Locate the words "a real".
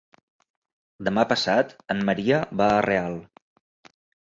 2.79-3.21